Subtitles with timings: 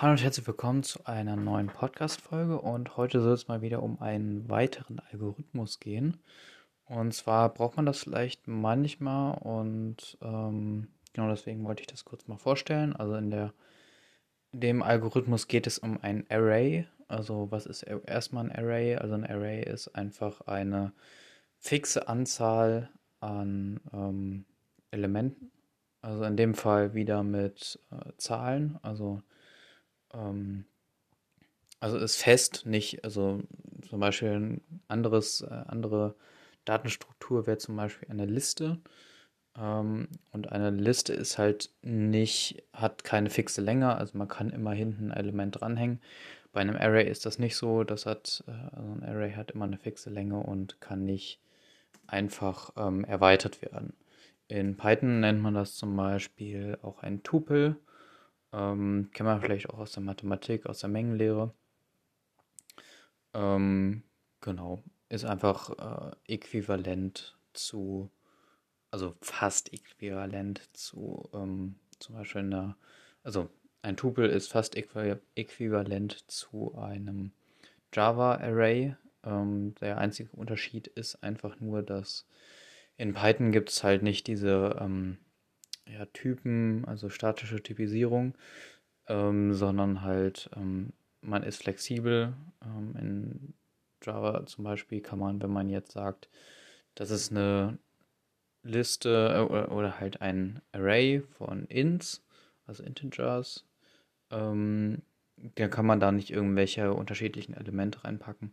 [0.00, 4.00] Hallo und herzlich willkommen zu einer neuen Podcast-Folge und heute soll es mal wieder um
[4.00, 6.16] einen weiteren Algorithmus gehen.
[6.86, 12.26] Und zwar braucht man das vielleicht manchmal und ähm, genau deswegen wollte ich das kurz
[12.28, 12.96] mal vorstellen.
[12.96, 13.52] Also in der
[14.52, 16.86] dem Algorithmus geht es um ein Array.
[17.06, 18.96] Also was ist erstmal ein Array?
[18.96, 20.92] Also ein Array ist einfach eine
[21.58, 22.88] fixe Anzahl
[23.20, 24.46] an ähm,
[24.92, 25.50] Elementen.
[26.00, 28.78] Also in dem Fall wieder mit äh, Zahlen.
[28.80, 29.20] Also
[30.14, 30.64] ähm,
[31.80, 33.42] also ist fest, nicht, also
[33.88, 36.14] zum Beispiel ein anderes, äh, andere
[36.64, 38.78] Datenstruktur wäre zum Beispiel eine Liste.
[39.58, 44.72] Ähm, und eine Liste ist halt nicht, hat keine fixe Länge, also man kann immer
[44.72, 46.00] hinten ein Element dranhängen.
[46.52, 49.64] Bei einem Array ist das nicht so, das hat, äh, also ein Array hat immer
[49.64, 51.40] eine fixe Länge und kann nicht
[52.06, 53.94] einfach ähm, erweitert werden.
[54.48, 57.76] In Python nennt man das zum Beispiel auch ein Tupel.
[58.52, 61.54] Ähm, kennt man vielleicht auch aus der Mathematik, aus der Mengenlehre.
[63.34, 64.02] Ähm,
[64.40, 68.10] genau, ist einfach äh, äquivalent zu,
[68.90, 72.76] also fast äquivalent zu ähm, zum Beispiel einer,
[73.22, 73.48] also
[73.82, 77.32] ein Tupel ist fast äqu äquivalent zu einem
[77.92, 78.96] Java-Array.
[79.24, 82.26] Ähm, der einzige Unterschied ist einfach nur, dass
[82.96, 85.18] in Python gibt es halt nicht diese ähm,
[85.86, 88.34] ja, Typen, also statische Typisierung,
[89.08, 92.34] ähm, sondern halt ähm, man ist flexibel.
[92.64, 93.54] Ähm, in
[94.02, 96.28] Java zum Beispiel kann man, wenn man jetzt sagt,
[96.94, 97.78] das ist eine
[98.62, 102.22] Liste äh, oder, oder, halt ein Array von Ints,
[102.66, 103.64] also Integers,
[104.30, 105.02] ähm,
[105.36, 108.52] dann kann man da nicht irgendwelche unterschiedlichen Elemente reinpacken.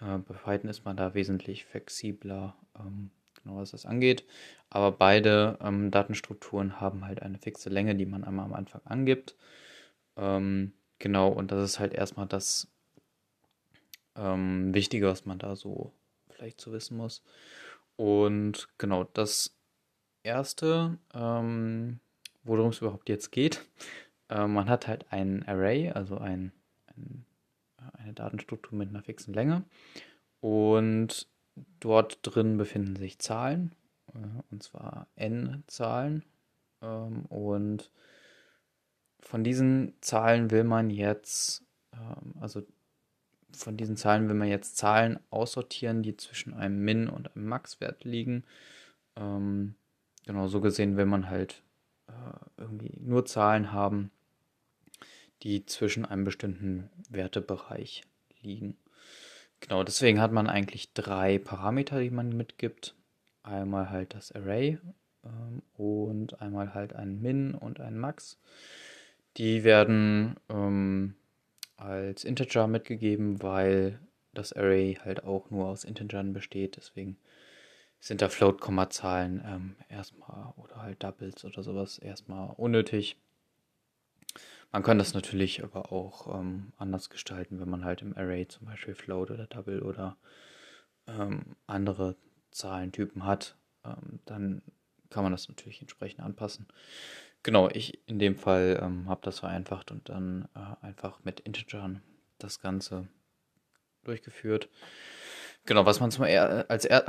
[0.00, 2.56] Äh, bei Python ist man da wesentlich flexibler.
[2.78, 3.10] Ähm,
[3.46, 4.24] genau was das angeht.
[4.70, 9.36] Aber beide ähm, Datenstrukturen haben halt eine fixe Länge, die man einmal am Anfang angibt.
[10.16, 12.68] Ähm, genau, und das ist halt erstmal das
[14.16, 15.92] ähm, Wichtige, was man da so
[16.30, 17.22] vielleicht zu wissen muss.
[17.96, 19.54] Und genau, das
[20.22, 22.00] erste, ähm,
[22.42, 23.64] worum es überhaupt jetzt geht,
[24.28, 26.52] äh, man hat halt ein Array, also ein,
[26.88, 27.24] ein,
[27.92, 29.62] eine Datenstruktur mit einer fixen Länge.
[30.40, 31.26] Und
[31.80, 33.74] Dort drin befinden sich Zahlen,
[34.14, 34.18] äh,
[34.50, 36.24] und zwar n-Zahlen.
[36.82, 37.90] Ähm, und
[39.20, 42.62] von diesen Zahlen will man jetzt, ähm, also
[43.52, 48.04] von diesen Zahlen will man jetzt Zahlen aussortieren, die zwischen einem Min- und einem Max-Wert
[48.04, 48.44] liegen.
[49.16, 49.74] Ähm,
[50.26, 51.62] genau, so gesehen will man halt
[52.08, 52.12] äh,
[52.58, 54.10] irgendwie nur Zahlen haben,
[55.42, 58.02] die zwischen einem bestimmten Wertebereich
[58.40, 58.76] liegen.
[59.60, 62.94] Genau, deswegen hat man eigentlich drei Parameter, die man mitgibt.
[63.42, 64.78] Einmal halt das Array
[65.24, 68.38] ähm, und einmal halt ein Min und ein Max.
[69.36, 71.14] Die werden ähm,
[71.76, 74.00] als Integer mitgegeben, weil
[74.32, 76.76] das Array halt auch nur aus Integern besteht.
[76.76, 77.16] Deswegen
[78.00, 83.16] sind da Float-Kommazahlen ähm, erstmal oder halt Doubles oder sowas erstmal unnötig.
[84.72, 88.66] Man kann das natürlich aber auch ähm, anders gestalten, wenn man halt im Array zum
[88.66, 90.16] Beispiel Float oder Double oder
[91.06, 92.16] ähm, andere
[92.50, 93.56] Zahlentypen hat.
[93.84, 94.62] Ähm, dann
[95.10, 96.66] kann man das natürlich entsprechend anpassen.
[97.42, 102.02] Genau, ich in dem Fall ähm, habe das vereinfacht und dann äh, einfach mit Integern
[102.38, 103.06] das Ganze
[104.02, 104.68] durchgeführt.
[105.64, 107.08] Genau, was man zum er als er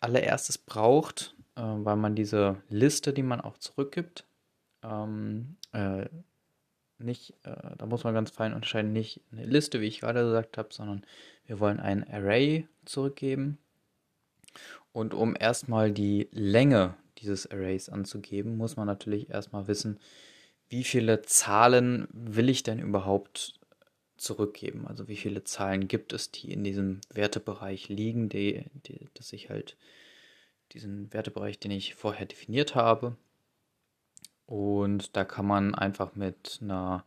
[0.00, 4.26] allererstes braucht, äh, weil man diese Liste, die man auch zurückgibt,
[4.82, 6.06] ähm, äh,
[7.02, 10.58] nicht, äh, da muss man ganz fein unterscheiden, nicht eine Liste, wie ich gerade gesagt
[10.58, 11.04] habe, sondern
[11.46, 13.58] wir wollen ein Array zurückgeben.
[14.92, 19.98] Und um erstmal die Länge dieses Arrays anzugeben, muss man natürlich erstmal wissen,
[20.68, 23.60] wie viele Zahlen will ich denn überhaupt
[24.16, 24.86] zurückgeben?
[24.86, 29.50] Also wie viele Zahlen gibt es, die in diesem Wertebereich liegen, die, die, dass ich
[29.50, 29.76] halt
[30.72, 33.16] diesen Wertebereich, den ich vorher definiert habe,
[34.46, 37.04] und da kann man einfach mit einer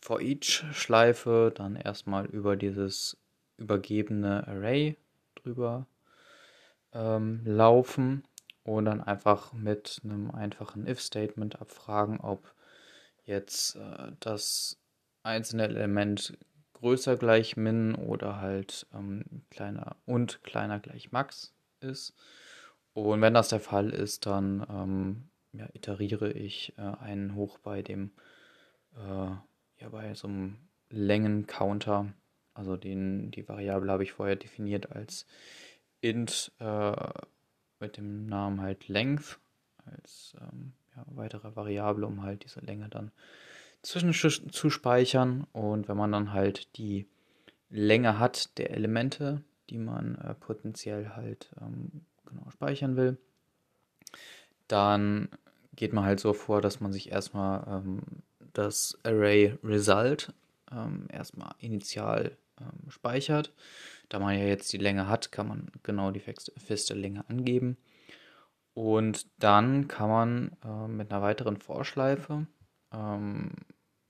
[0.00, 3.18] For each Schleife dann erstmal über dieses
[3.58, 4.96] übergebene Array
[5.34, 5.86] drüber
[6.92, 8.24] ähm, laufen
[8.64, 12.54] und dann einfach mit einem einfachen if-Statement abfragen, ob
[13.24, 14.78] jetzt äh, das
[15.22, 16.38] einzelne Element
[16.74, 22.14] größer gleich min oder halt ähm, kleiner und kleiner gleich max ist.
[22.94, 27.82] Und wenn das der Fall ist, dann ähm, ja, iteriere ich äh, einen hoch bei
[27.82, 28.12] dem,
[28.96, 30.56] äh, ja, bei so einem
[30.90, 32.12] Längen-Counter.
[32.54, 35.26] Also den, die Variable habe ich vorher definiert als
[36.00, 36.92] int äh,
[37.78, 39.38] mit dem Namen halt length
[39.86, 43.10] als ähm, ja, weitere Variable, um halt diese Länge dann
[43.82, 45.46] zwischenzuspeichern.
[45.52, 47.06] Und wenn man dann halt die
[47.70, 53.16] Länge hat der Elemente, die man äh, potenziell halt ähm, genau speichern will,
[54.70, 55.28] dann
[55.74, 58.02] geht man halt so vor, dass man sich erstmal ähm,
[58.52, 60.32] das Array Result
[60.70, 63.52] ähm, erstmal initial ähm, speichert.
[64.08, 67.76] Da man ja jetzt die Länge hat, kann man genau die feste Länge angeben.
[68.74, 72.46] Und dann kann man äh, mit einer weiteren Vorschleife
[72.92, 73.52] ähm,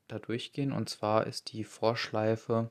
[0.08, 0.72] da durchgehen.
[0.72, 2.70] Und zwar ist die Vorschleife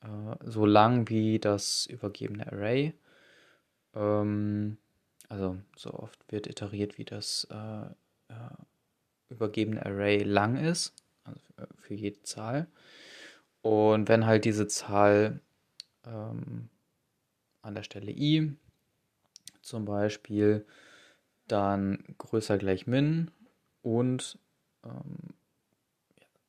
[0.00, 2.94] äh, so lang wie das übergebene Array.
[3.94, 4.78] Ähm,
[5.32, 7.86] also so oft wird iteriert, wie das äh,
[8.32, 8.50] äh
[9.30, 10.92] übergebene Array lang ist,
[11.24, 11.40] also
[11.78, 12.66] für jede Zahl.
[13.62, 15.40] Und wenn halt diese Zahl
[16.04, 16.68] ähm,
[17.62, 18.54] an der Stelle i
[19.62, 20.66] zum Beispiel
[21.48, 23.30] dann größer gleich min
[23.80, 24.38] und
[24.84, 25.32] ähm,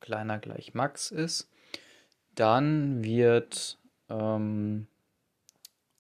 [0.01, 1.49] kleiner gleich max ist,
[2.35, 3.79] dann wird
[4.09, 4.87] ähm,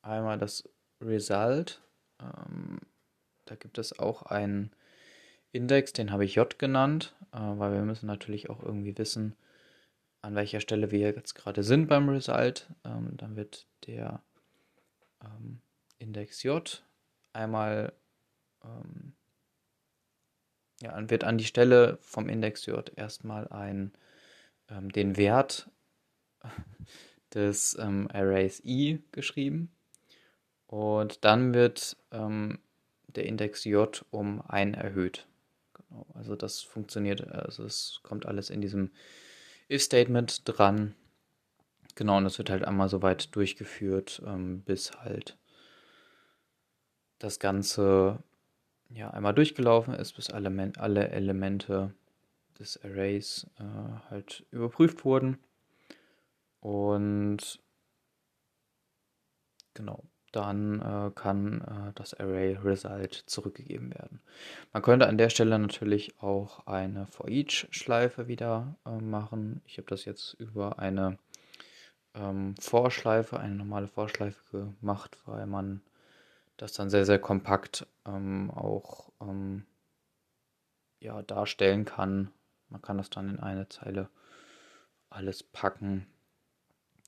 [0.01, 0.67] einmal das
[0.99, 1.81] Result,
[2.23, 2.79] ähm,
[3.45, 4.71] da gibt es auch einen
[5.51, 9.35] Index, den habe ich J genannt, äh, weil wir müssen natürlich auch irgendwie wissen,
[10.21, 12.67] an welcher Stelle wir jetzt gerade sind beim Result.
[12.85, 14.23] Ähm, dann wird der
[15.21, 15.61] ähm,
[15.99, 16.83] Index J
[17.33, 17.93] einmal
[18.63, 19.13] ähm,
[20.81, 23.93] ja, wird an die Stelle vom Index J erstmal ein,
[24.69, 25.69] ähm, den Wert
[27.33, 29.71] des ähm, Arrays i geschrieben
[30.73, 32.57] und dann wird ähm,
[33.05, 35.27] der Index j um 1 erhöht.
[35.77, 38.89] Genau, also das funktioniert, also es kommt alles in diesem
[39.69, 40.95] if-Statement dran.
[41.93, 45.37] Genau, und das wird halt einmal so weit durchgeführt, ähm, bis halt
[47.19, 48.23] das Ganze
[48.89, 51.93] ja einmal durchgelaufen ist, bis alle, alle Elemente
[52.57, 55.37] des Arrays äh, halt überprüft wurden.
[56.61, 57.59] Und
[59.75, 64.19] genau, dann äh, kann äh, das Array Result zurückgegeben werden.
[64.73, 69.61] Man könnte an der Stelle natürlich auch eine For Each Schleife wieder äh, machen.
[69.65, 71.17] Ich habe das jetzt über eine
[72.15, 75.81] ähm, Vorschleife, eine normale Vorschleife gemacht, weil man
[76.57, 79.65] das dann sehr, sehr kompakt ähm, auch ähm,
[80.99, 82.31] ja, darstellen kann.
[82.69, 84.09] Man kann das dann in eine Zeile
[85.09, 86.07] alles packen.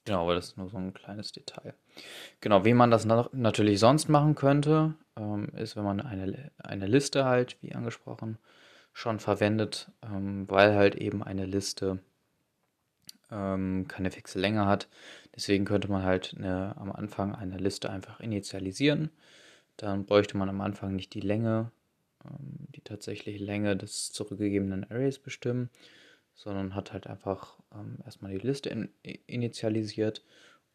[0.06, 1.74] Genau, aber das ist nur so ein kleines Detail.
[2.40, 7.26] Genau, wie man das natürlich sonst machen könnte, ähm, ist, wenn man eine, eine Liste
[7.26, 8.38] halt, wie angesprochen,
[8.94, 12.00] schon verwendet, ähm, weil halt eben eine Liste
[13.32, 14.88] ähm, keine fixe Länge hat.
[15.36, 19.10] Deswegen könnte man halt eine, am Anfang eine Liste einfach initialisieren.
[19.78, 21.72] Dann bräuchte man am Anfang nicht die Länge,
[22.24, 25.70] ähm, die tatsächliche Länge des zurückgegebenen Arrays bestimmen,
[26.36, 28.90] sondern hat halt einfach ähm, erstmal die Liste in,
[29.26, 30.24] initialisiert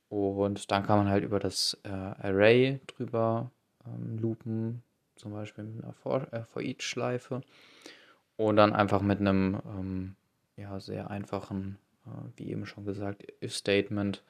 [0.08, 3.50] und dann kann man halt über das äh, Array drüber
[3.86, 4.82] ähm, loopen,
[5.16, 6.42] zum Beispiel mit einer For, äh,
[8.36, 10.16] und dann einfach mit einem ähm,
[10.56, 14.24] ja, sehr einfachen, äh, wie eben schon gesagt, If-Statement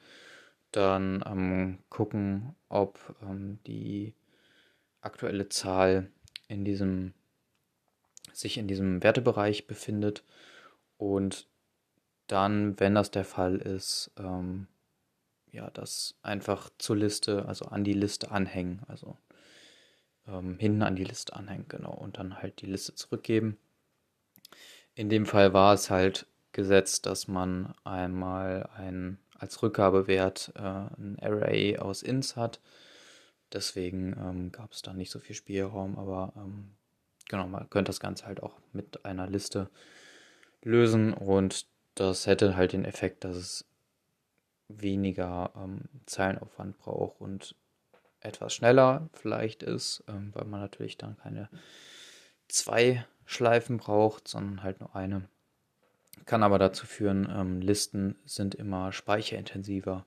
[0.71, 4.13] dann ähm, gucken, ob ähm, die
[5.01, 6.09] aktuelle Zahl
[6.47, 7.13] in diesem
[8.33, 10.23] sich in diesem Wertebereich befindet
[11.01, 11.47] und
[12.27, 14.67] dann, wenn das der Fall ist, ähm,
[15.51, 19.17] ja, das einfach zur Liste, also an die Liste anhängen, also
[20.27, 23.57] ähm, hinten an die Liste anhängen, genau, und dann halt die Liste zurückgeben.
[24.93, 31.17] In dem Fall war es halt gesetzt, dass man einmal ein, als Rückgabewert äh, ein
[31.19, 32.61] Array aus Ins hat.
[33.51, 36.75] Deswegen ähm, gab es da nicht so viel Spielraum, aber ähm,
[37.27, 39.71] genau, man könnte das Ganze halt auch mit einer Liste
[40.63, 41.65] lösen und
[41.95, 43.65] das hätte halt den Effekt, dass es
[44.67, 47.55] weniger ähm, Zeilenaufwand braucht und
[48.21, 51.49] etwas schneller vielleicht ist, ähm, weil man natürlich dann keine
[52.47, 55.27] zwei Schleifen braucht, sondern halt nur eine.
[56.25, 60.05] Kann aber dazu führen, ähm, Listen sind immer speicherintensiver.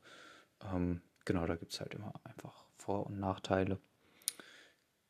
[0.73, 3.78] Ähm, genau, da gibt es halt immer einfach Vor- und Nachteile.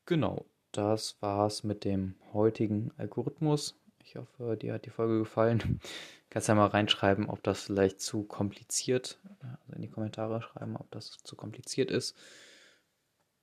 [0.06, 3.76] Genau, das war's mit dem heutigen Algorithmus.
[4.04, 5.80] Ich hoffe, dir hat die Folge gefallen.
[6.30, 10.90] Kannst ja mal reinschreiben, ob das vielleicht zu kompliziert, also in die Kommentare schreiben, ob
[10.90, 12.16] das zu kompliziert ist,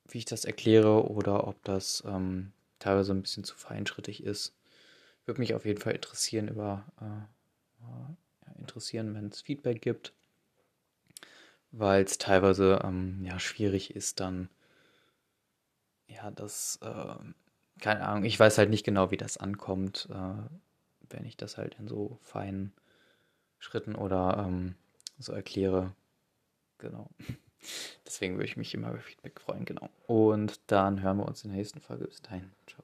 [0.08, 4.56] wie ich das erkläre, oder ob das ähm, teilweise ein bisschen zu feinschrittig ist.
[5.26, 10.14] Würde mich auf jeden Fall interessieren über äh, interessieren, wenn es Feedback gibt,
[11.72, 14.50] weil es teilweise ähm, ja schwierig ist, dann
[16.08, 17.16] ja das äh,
[17.82, 21.76] keine Ahnung, ich weiß halt nicht genau, wie das ankommt, äh, wenn ich das halt
[21.80, 22.72] in so feinen
[23.60, 24.76] Schritten oder ähm,
[25.20, 25.94] so erkläre.
[26.78, 27.10] Genau.
[28.06, 29.90] Deswegen würde ich mich immer über Feedback freuen, genau.
[30.08, 32.06] Und dann hören wir uns in der nächsten Folge.
[32.06, 32.52] Bis dahin.
[32.68, 32.84] Ciao.